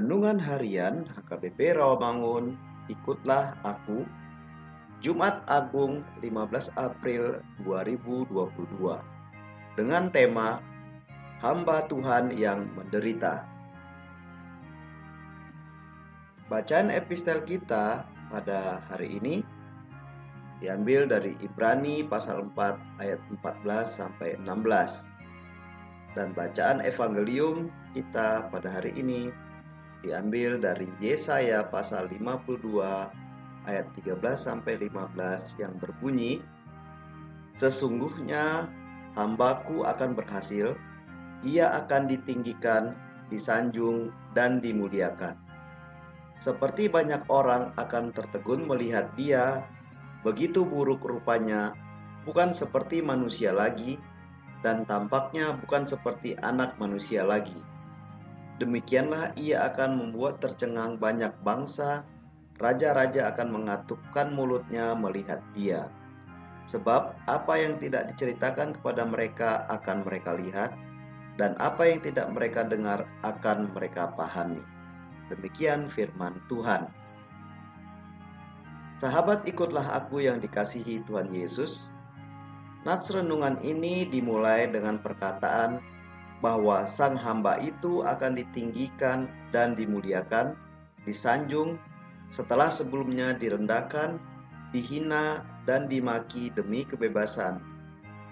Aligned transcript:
Renungan 0.00 0.40
Harian 0.40 1.04
HKBP 1.12 1.76
Rawamangun, 1.76 2.56
ikutlah 2.88 3.52
aku. 3.60 4.08
Jumat 5.04 5.44
Agung 5.44 6.00
15 6.24 6.72
April 6.80 7.44
2022. 7.68 8.96
Dengan 9.76 10.08
tema 10.08 10.64
Hamba 11.44 11.84
Tuhan 11.84 12.32
yang 12.32 12.64
menderita. 12.80 13.44
Bacaan 16.48 16.88
epistel 16.88 17.44
kita 17.44 18.00
pada 18.32 18.80
hari 18.88 19.20
ini 19.20 19.44
diambil 20.64 21.12
dari 21.12 21.36
Ibrani 21.44 22.08
pasal 22.08 22.48
4 22.56 23.04
ayat 23.04 23.20
14 23.36 24.00
sampai 24.00 24.40
16. 24.48 26.16
Dan 26.16 26.32
bacaan 26.32 26.80
evangelium 26.88 27.68
kita 27.92 28.48
pada 28.48 28.80
hari 28.80 28.96
ini 28.96 29.28
diambil 30.00 30.56
dari 30.60 30.88
Yesaya 31.00 31.68
pasal 31.68 32.08
52 32.08 32.80
ayat 33.68 33.86
13 33.96 34.16
sampai 34.36 34.80
15 34.80 35.60
yang 35.60 35.72
berbunyi 35.76 36.40
Sesungguhnya 37.50 38.70
hambaku 39.18 39.82
akan 39.82 40.14
berhasil 40.14 40.78
ia 41.42 41.72
akan 41.76 42.06
ditinggikan 42.06 42.94
disanjung 43.32 44.14
dan 44.36 44.58
dimuliakan. 44.62 45.34
Seperti 46.34 46.88
banyak 46.88 47.26
orang 47.28 47.74
akan 47.76 48.14
tertegun 48.14 48.64
melihat 48.64 49.12
dia 49.18 49.60
begitu 50.24 50.64
buruk 50.64 51.04
rupanya 51.04 51.72
bukan 52.28 52.52
seperti 52.52 53.00
manusia 53.00 53.52
lagi 53.52 53.96
dan 54.60 54.84
tampaknya 54.84 55.56
bukan 55.64 55.88
seperti 55.88 56.36
anak 56.44 56.76
manusia 56.76 57.24
lagi 57.24 57.56
Demikianlah 58.60 59.32
ia 59.40 59.72
akan 59.72 59.96
membuat 59.96 60.44
tercengang 60.44 61.00
banyak 61.00 61.32
bangsa, 61.40 62.04
raja-raja 62.60 63.32
akan 63.32 63.56
mengatupkan 63.56 64.36
mulutnya 64.36 64.92
melihat 64.92 65.40
dia. 65.56 65.88
Sebab 66.68 67.16
apa 67.24 67.54
yang 67.56 67.80
tidak 67.80 68.12
diceritakan 68.12 68.76
kepada 68.76 69.08
mereka 69.08 69.64
akan 69.72 70.04
mereka 70.04 70.36
lihat, 70.36 70.76
dan 71.40 71.56
apa 71.56 71.88
yang 71.88 72.04
tidak 72.04 72.28
mereka 72.36 72.60
dengar 72.68 73.08
akan 73.24 73.72
mereka 73.72 74.12
pahami. 74.12 74.60
Demikian 75.32 75.88
firman 75.88 76.36
Tuhan. 76.52 76.84
Sahabat 78.92 79.48
ikutlah 79.48 79.96
aku 79.96 80.20
yang 80.20 80.36
dikasihi 80.36 81.00
Tuhan 81.08 81.32
Yesus. 81.32 81.88
Nats 82.84 83.08
renungan 83.08 83.56
ini 83.64 84.04
dimulai 84.04 84.68
dengan 84.68 85.00
perkataan 85.00 85.80
bahwa 86.40 86.88
sang 86.88 87.16
hamba 87.16 87.60
itu 87.60 88.00
akan 88.00 88.32
ditinggikan 88.36 89.28
dan 89.52 89.76
dimuliakan, 89.76 90.56
disanjung 91.04 91.76
setelah 92.32 92.72
sebelumnya 92.72 93.36
direndahkan, 93.36 94.16
dihina, 94.72 95.44
dan 95.68 95.84
dimaki 95.86 96.48
demi 96.52 96.88
kebebasan. 96.88 97.60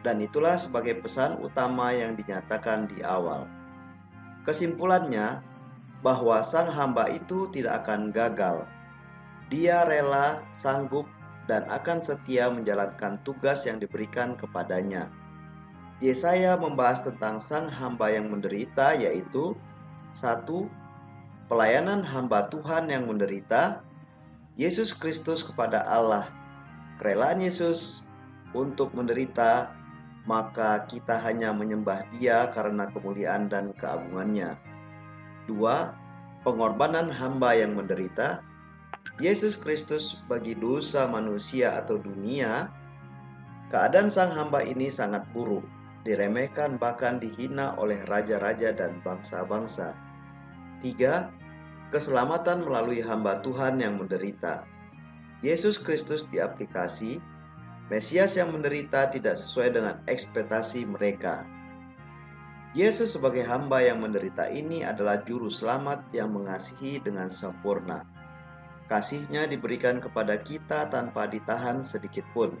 Dan 0.00 0.24
itulah 0.24 0.56
sebagai 0.56 0.96
pesan 1.04 1.36
utama 1.44 1.92
yang 1.92 2.16
dinyatakan 2.16 2.88
di 2.88 3.04
awal. 3.04 3.44
Kesimpulannya, 4.48 5.44
bahwa 6.00 6.40
sang 6.46 6.70
hamba 6.70 7.10
itu 7.10 7.50
tidak 7.50 7.84
akan 7.84 8.14
gagal. 8.14 8.64
Dia 9.50 9.84
rela, 9.84 10.40
sanggup, 10.54 11.04
dan 11.50 11.66
akan 11.66 12.00
setia 12.00 12.46
menjalankan 12.48 13.18
tugas 13.26 13.66
yang 13.66 13.82
diberikan 13.82 14.38
kepadanya 14.38 15.10
Yesaya 15.98 16.54
membahas 16.54 17.02
tentang 17.02 17.42
sang 17.42 17.66
hamba 17.66 18.14
yang 18.14 18.30
menderita 18.30 18.94
yaitu 18.94 19.58
satu 20.14 20.70
pelayanan 21.50 22.06
hamba 22.06 22.46
Tuhan 22.46 22.86
yang 22.86 23.10
menderita 23.10 23.82
Yesus 24.54 24.94
Kristus 24.94 25.42
kepada 25.42 25.82
Allah 25.82 26.30
kerelaan 27.02 27.42
Yesus 27.42 28.06
untuk 28.54 28.94
menderita 28.94 29.74
maka 30.28 30.84
kita 30.86 31.18
hanya 31.18 31.50
menyembah 31.50 32.04
dia 32.14 32.52
karena 32.52 32.86
kemuliaan 32.92 33.48
dan 33.48 33.72
keagungannya. 33.72 34.60
Dua 35.48 35.96
pengorbanan 36.44 37.08
hamba 37.08 37.56
yang 37.56 37.74
menderita 37.74 38.44
Yesus 39.18 39.56
Kristus 39.56 40.20
bagi 40.28 40.52
dosa 40.54 41.08
manusia 41.08 41.74
atau 41.74 41.96
dunia 41.96 42.68
keadaan 43.72 44.12
sang 44.12 44.30
hamba 44.36 44.62
ini 44.62 44.92
sangat 44.92 45.24
buruk 45.32 45.64
diremehkan 46.08 46.80
bahkan 46.80 47.20
dihina 47.20 47.76
oleh 47.76 48.00
raja-raja 48.08 48.72
dan 48.72 48.96
bangsa-bangsa. 49.04 49.92
Tiga, 50.80 51.28
keselamatan 51.92 52.64
melalui 52.64 53.04
hamba 53.04 53.44
Tuhan 53.44 53.76
yang 53.84 54.00
menderita. 54.00 54.64
Yesus 55.44 55.76
Kristus 55.76 56.24
diaplikasi, 56.32 57.20
Mesias 57.88 58.36
yang 58.36 58.52
menderita 58.52 59.08
tidak 59.08 59.40
sesuai 59.40 59.72
dengan 59.72 59.96
ekspektasi 60.04 60.84
mereka. 60.84 61.40
Yesus 62.76 63.16
sebagai 63.16 63.48
hamba 63.48 63.80
yang 63.80 64.04
menderita 64.04 64.44
ini 64.52 64.84
adalah 64.84 65.24
juru 65.24 65.48
selamat 65.48 66.12
yang 66.12 66.36
mengasihi 66.36 67.00
dengan 67.00 67.32
sempurna. 67.32 68.04
Kasihnya 68.92 69.48
diberikan 69.48 70.04
kepada 70.04 70.36
kita 70.36 70.92
tanpa 70.92 71.32
ditahan 71.32 71.80
sedikit 71.80 72.28
pun. 72.36 72.52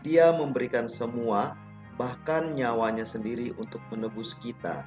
Dia 0.00 0.32
memberikan 0.32 0.88
semua 0.88 1.52
bahkan 2.00 2.56
nyawanya 2.56 3.04
sendiri 3.04 3.52
untuk 3.60 3.84
menebus 3.92 4.32
kita. 4.40 4.80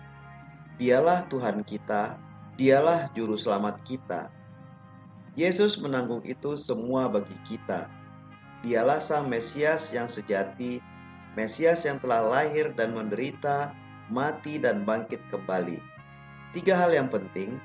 Dialah 0.82 1.30
Tuhan 1.30 1.62
kita, 1.62 2.18
dialah 2.58 3.14
juru 3.14 3.38
selamat 3.38 3.78
kita. 3.86 4.34
Yesus 5.38 5.78
menanggung 5.78 6.26
itu 6.26 6.58
semua 6.58 7.06
bagi 7.06 7.38
kita. 7.46 7.86
Dialah 8.66 8.98
sang 8.98 9.30
Mesias 9.30 9.94
yang 9.94 10.10
sejati, 10.10 10.82
Mesias 11.38 11.86
yang 11.86 12.02
telah 12.02 12.26
lahir 12.26 12.74
dan 12.74 12.98
menderita, 12.98 13.70
mati 14.10 14.58
dan 14.58 14.82
bangkit 14.82 15.22
kembali. 15.30 15.78
Tiga 16.58 16.74
hal 16.82 16.98
yang 16.98 17.14
penting. 17.14 17.62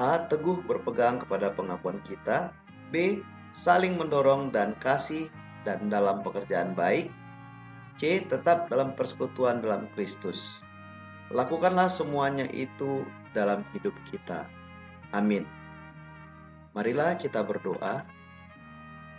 A. 0.00 0.24
Teguh 0.28 0.64
berpegang 0.64 1.20
kepada 1.20 1.52
pengakuan 1.52 2.00
kita. 2.08 2.52
B. 2.88 3.20
Saling 3.52 3.96
mendorong 3.96 4.52
dan 4.52 4.76
kasih 4.80 5.28
dan 5.64 5.88
dalam 5.88 6.20
pekerjaan 6.20 6.76
baik. 6.76 7.08
C. 7.96 8.24
Tetap 8.24 8.68
dalam 8.72 8.96
persekutuan 8.96 9.60
dalam 9.60 9.88
Kristus. 9.92 10.60
Lakukanlah 11.32 11.90
semuanya 11.90 12.46
itu 12.54 13.02
dalam 13.36 13.66
hidup 13.74 13.92
kita. 14.08 14.46
Amin. 15.12 15.44
Marilah 16.72 17.16
kita 17.16 17.44
berdoa. 17.44 18.04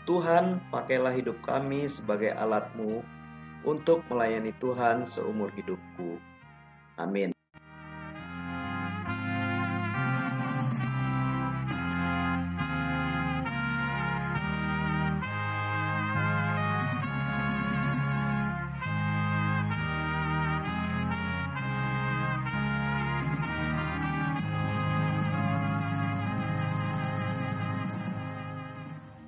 Tuhan, 0.07 0.63
pakailah 0.71 1.11
hidup 1.11 1.35
kami 1.43 1.85
sebagai 1.91 2.31
alatmu 2.31 3.03
untuk 3.67 4.01
melayani 4.07 4.55
Tuhan 4.55 5.03
seumur 5.03 5.51
hidupku. 5.51 6.15
Amin. 6.95 7.36